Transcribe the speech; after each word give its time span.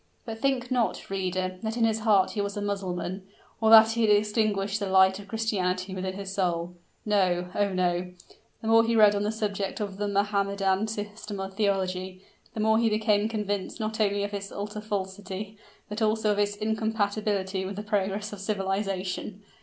But 0.25 0.39
think 0.39 0.71
not, 0.71 1.11
reader, 1.11 1.59
that 1.61 1.77
in 1.77 1.83
his 1.85 1.99
heart 1.99 2.31
he 2.31 2.41
was 2.41 2.57
a 2.57 2.59
Mussulman, 2.63 3.21
or 3.61 3.69
that 3.69 3.91
he 3.91 4.01
had 4.01 4.09
extinguished 4.09 4.79
the 4.79 4.89
light 4.89 5.19
of 5.19 5.27
Christianity 5.27 5.93
within 5.93 6.13
his 6.15 6.33
soul. 6.33 6.73
No 7.05 7.49
oh! 7.53 7.71
no; 7.71 8.11
the 8.63 8.67
more 8.67 8.83
he 8.83 8.95
read 8.95 9.13
on 9.13 9.21
the 9.21 9.31
subject 9.31 9.79
of 9.79 9.97
the 9.97 10.07
Mohammedan 10.07 10.87
system 10.87 11.39
of 11.39 11.53
theology, 11.53 12.25
the 12.55 12.59
more 12.59 12.79
he 12.79 12.89
became 12.89 13.29
convinced 13.29 13.79
not 13.79 13.99
only 14.01 14.23
of 14.23 14.33
its 14.33 14.51
utter 14.51 14.81
falsity, 14.81 15.55
but 15.87 16.01
also 16.01 16.31
of 16.31 16.39
its 16.39 16.55
incompatibility 16.55 17.63
with 17.63 17.75
the 17.75 17.83
progress 17.83 18.33
of 18.33 18.39
civilization. 18.39 19.43